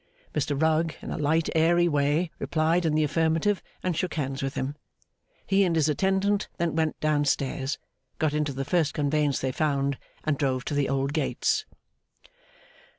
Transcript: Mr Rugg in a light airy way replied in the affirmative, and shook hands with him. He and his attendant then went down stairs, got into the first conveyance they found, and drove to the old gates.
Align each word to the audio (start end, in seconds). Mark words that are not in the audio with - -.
Mr 0.33 0.59
Rugg 0.59 0.95
in 1.03 1.11
a 1.11 1.17
light 1.19 1.47
airy 1.53 1.87
way 1.87 2.31
replied 2.39 2.87
in 2.87 2.95
the 2.95 3.03
affirmative, 3.03 3.61
and 3.83 3.95
shook 3.95 4.15
hands 4.15 4.41
with 4.41 4.55
him. 4.55 4.75
He 5.45 5.63
and 5.63 5.75
his 5.75 5.87
attendant 5.87 6.47
then 6.57 6.75
went 6.75 6.99
down 6.99 7.25
stairs, 7.25 7.77
got 8.17 8.33
into 8.33 8.51
the 8.51 8.65
first 8.65 8.95
conveyance 8.95 9.37
they 9.37 9.51
found, 9.51 9.99
and 10.23 10.39
drove 10.39 10.65
to 10.65 10.73
the 10.73 10.89
old 10.89 11.13
gates. 11.13 11.67